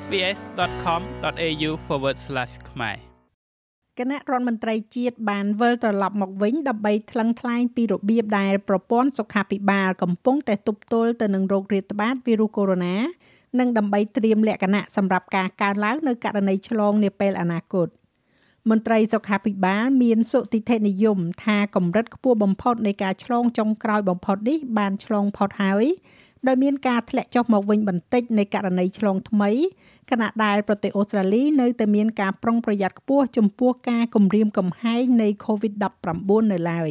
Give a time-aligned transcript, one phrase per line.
[0.00, 1.70] sbs.com.au/
[2.70, 2.96] ខ្មែរ
[3.98, 12.78] គណៈរដ្ឋមន្ត្រីជាតិបានវិលត្រឡប់មកវិញដើម្បីថ្លឹងថ្លែងពីរបៀបដែលប្រព័ន្ធសុខាភិបាលកំពុងតែទប់ទល់ទៅនឹងโรគរាតត្បាតវីរុសកូវីដ
[13.18, 17.88] -19 និងដើម្បីត្រៀមលក្ខណៈសម្រាប់ការកើនឡើងនៅករណីឆ្លងនាពេលអនាគត
[18.70, 25.86] មន្ត្រីសុខាភិបាលមានសុតិធិនិយមថាកម្រិតខ្ពស់បំផុតនៃការឆ្លងចុងក្រោយបំផុតនេះបានឆ្លងផុតហើយ
[26.46, 29.50] ដោយមានការធ្លាក់ចុះមកវិញបន្តិចនៃករណីឆ្លងថ្មី
[30.10, 36.90] ខណៈដែលប្រទេសអូស្ត្រាលីនៅតែមានការប្រុងប្រយ័ត្នខ្ពស់ចំពោះការគំរាមកំហែងនៃ COVID-19 នៅឡើយ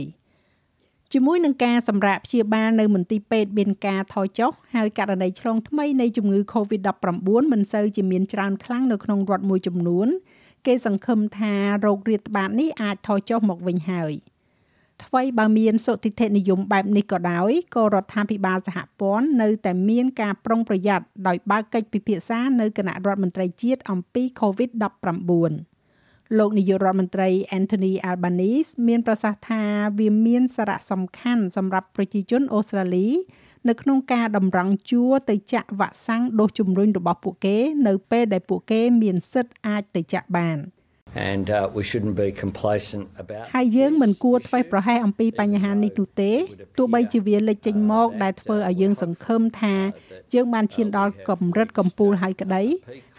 [1.14, 10.08] ជាមួយនឹងការសម្រាកព្យាបាលនៅមន្ទីរពេទ្យមានការថយចុះហើយករណីឆ្លងថ្មីនៃជំងឺ COVID-19 មិនសូវជាមានច្រើនខ្លាំងនៅក្នុងរដ្ឋមួយចំនួន
[10.66, 14.14] គេសង្ឃឹមថាโรគរាតត្បាតនេះអាចថយចុះមកវិញហើយ។
[15.06, 29.64] ថ្មីបើមានសុតិធិនិយមបែបនេះក៏ដោយក៏រដ្ឋាភិបាលសហព័ន្ធនៅតែមានការប្រុងប្រយ័ត្នដោយបើកកិច្ចពិភាក្សានៅគណៈរដ្ឋមន្ត្រីជាតិអំពី COVID-19 លោកនាយករដ្ឋមន្ត្រី Anthony Albanese មានប្រសាសន៍ថា
[30.00, 33.10] វាមានសារៈសំខាន់សម្រាប់ប្រជាជនអូស្ត្រាលី
[33.70, 40.60] នៅក្នុងការតម្រង់ជួរទៅចាក់វ៉ាក់សាំងដូសជំរុញរបស់ពួកគេ នៅពេលដែលពួកគេមានសិទ្ធិអាចទៅចាក់បាន។
[41.16, 46.32] and uh, we shouldn't be complacent about ហើយយើងមិនគួរធ្វេសប្រហែសអំពីបញ្ហានេះនោះទេ
[46.78, 49.76] ទោះបីជាវាលេចចេញមកដែលធ្វើឲ្យយើងសង្ឃឹមថា
[50.34, 52.64] យើងបានឈានដល់កម្រិតកំពូលហើយក្តី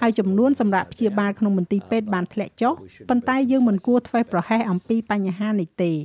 [0.01, 2.75] ហើយចំនួនសម្រាប់ព្យាបាលក្នុងមន្ទីរពេទ្យបានធ្លាក់ចុះ
[3.09, 5.99] ប៉ុន្តែយើងមិនគួរធ្វេសប្រហែសអំពីបញ្ហានេះទេរ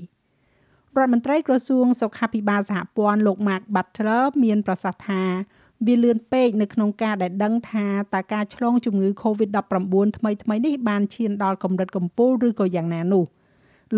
[1.03, 5.23] ដ្ឋមន្ត្រីក្រសួងសុខាភិបាលសហព័ន្ធលោក Mark Butler មានប្រសាសន៍ថា
[5.85, 13.25] វាលឿនពេកនៅក្នុងការដែលដឹងថាតើការឆ្លងជំងឺ Covid-19 ថ្មីថ្មីនេះបានឈានដល់កម្រិតកំពូលឬក៏យ៉ាងណានោះ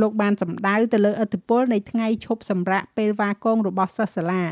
[0.02, 4.44] លោកបានសម្ដៅទៅលើឥទ្ធិពលនៃថ្ងៃឈប់សម្រាកពេលវ៉ាកងរបស់សិស្សសាលា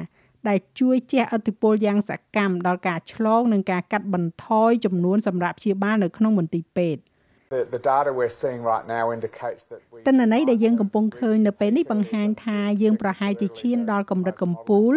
[0.47, 7.01] ដែលជួយជះឥទ្ធិពលយ៉ាងសកម្មដល់ការឆ្លងនិងការកាត់បន្ថយចំនួនសម្រាប់ព្យាបាលនៅក្នុងមន្ទីរពេទ្យ
[7.49, 14.93] The, the data we're seeing right now indicates that we ទិន្នន័យដែលយើងកំពុងឃើញនៅពេលនេះបង្ហាញថាយើងប្រហែលជាឈានដល់កម្រិតកំពូល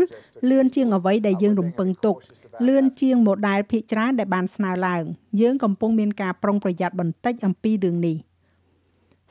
[0.51, 2.17] លឿនជាងអ្វីដែលយើងរំពឹងទុក
[2.67, 5.05] លឿនជាង model ភាគច្រើនដែលបានស្នើឡើង
[5.41, 8.17] យើងកំពុងមានការប្រុងប្រយ័ត្នបន្តិចអំពីរឿងនេះ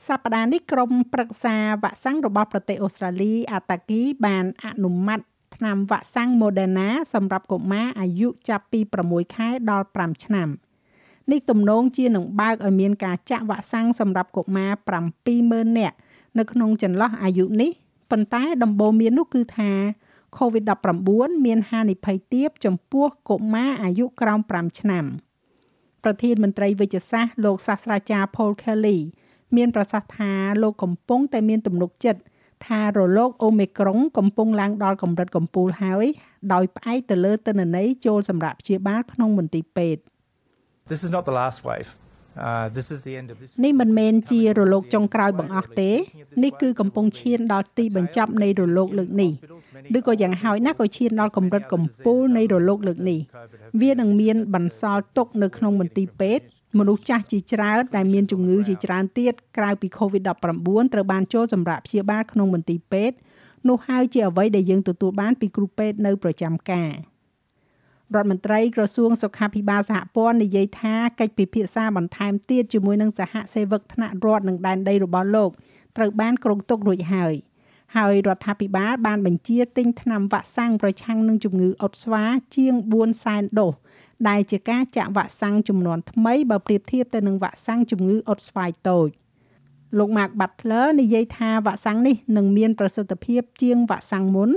[0.07, 5.19] សប្តាហ៍នេះក្រុមប្រឹក្សាវ៉ាក់សាំងរបស់ប្រទេសអូស្ត្រាលីអាតាគីបានអនុម័ត
[5.55, 10.49] ថ្នាំវ៉ាក់សាំង Moderna សម្រាប់កុមារអាយុចាប់ពី6ខែដល់5ឆ្នាំ។
[11.31, 14.71] នេះទំនងជានឹងបើកឲ្យមានការចាក់វ៉ាក់សាំងសម្រាប់កុមារ
[15.25, 15.95] 70000នាក់
[16.37, 17.71] នៅក្នុងចន្លោះអាយុនេះ
[18.11, 19.71] ប៉ុន្តែដំបូងមាននោះគឺថា
[20.37, 25.05] COVID-19 មានហានិភ័យទាបចំពោះកុមារអាយុក្រោម5ឆ្នាំ
[26.03, 28.97] ប្រធានមន្ត្រីវិទ្យាសាស្ត្រលោកសាស្ត្រាចារ្យ Paul Kelly
[29.55, 32.21] មានប្រសាសន៍ថាលោកកំពុងតែមានទំនុកចិត្ត
[32.65, 36.05] ថារលកអូមីក្រុងកំពុងឡើងដល់កម្រិតកំពូលហើយ
[36.53, 40.01] ដោយផ្អែកទៅលើទិន្នន័យចូលសម្រាប់ព្យាបាលក្នុងមន្ទីរពេទ្យ
[40.91, 41.89] This is not the last wave.
[42.37, 45.91] Uh, this is the end of this នេះមិនមែនជារលកចុងក្រោយបង្អស់ទេ
[46.43, 49.31] នេះគឺកំពុងឈានដល់ទីបញ្ចប់នៃរលកលើកនេះ
[49.97, 53.19] ឬក៏យ៉ាងហោចណាស់ក៏ឈានដល់កម្រិតកំពូលនៃរលកលើកនេះ
[53.81, 56.45] វានឹងមានបន្សល់ទុកនៅក្នុងមន្ទីរពេទ្យ
[56.79, 63.15] មនុស្សចាស់ជាច្រើនដែលមានជំងឺជាច្រើនទៀតក្រៅពី COVID-19 ត្រូវបានចូលសម្រាប់ព្យាបាលក្នុងមន្ទីរពេទ្យ
[63.67, 66.91] នោះហើយជាអ្វីដែលយើងទទួលបានពីគ្រូពេទ្យនៅប្រចាំការ។
[68.15, 75.49] រដ្ឋមន្ត្រីក្រសួងសុខាភិបាលសហព័ន្ធនិយាយថាកិច្ចពិភាក្សាបន្ថែមទៀតជាមួយនឹងសហសេវកថ្នាក់រដ្ឋនិងដែនដីរបស់លោក
[75.97, 77.33] ត្រូវបានគ្រោងទុករួចហើយ
[77.97, 82.23] ហើយរដ្ឋាភិបាលបានបញ្ជាទិញថ្នាំវ៉ាក់សាំងប្រឆាំងនឹងជំងឺអុតស្វា
[82.55, 83.73] ជាង4សែនដូស
[84.29, 89.09] ដែលជាការចាក់វ៉ាក់សាំងចំនួនថ្មីបើប្រៀបធៀបទៅនឹងវ៉ាក់សាំងជំងឺអុតស្វាយតូច
[89.97, 94.49] លោក Mark Butler និយាយថាវ៉ាក់សាំងនេះនឹងមានប្រសិទ្ធភាពជាងវ៉ាក់សាំងមុន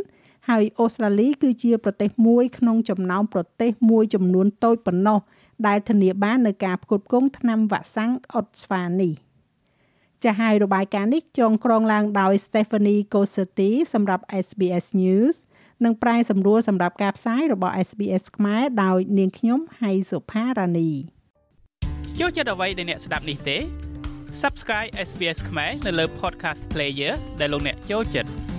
[0.48, 5.19] ហើយអូស្ត្រាលីគឺជាប្រទេសមួយក្នុងចំណោមប្រទេសមួយចំនួនតូចប៉ុណ្ណោះ
[5.66, 9.12] ដែលធានាបាននៅការផ្គត់ផ្គង់ថ្នាំវ៉ាក់សាំងអុតស្វានេះ
[10.22, 15.36] ចាស់ហើយរបាយការណ៍នេះចងក្រងឡើងដោយ Stephanie Cosetti សម្រាប់ SBS News
[15.84, 20.91] និងប្រាយសម្រួលសម្រាប់ការផ្សាយរបស់ SBS ខ្មែរដោយនាងខ្ញុំហៃសុផារ៉ានី
[22.18, 23.56] ចូលចិត្តអ្វីដែលអ្នកស្ដាប់នេះទេ
[24.42, 28.52] Subscribe SBS ខ្មែរនៅលើ Podcast Player ដែលលោកអ្នកចូលចិត្ត